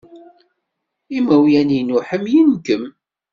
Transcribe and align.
Imawlan-inu 1.17 1.97
ḥemmlen-kem. 2.09 2.83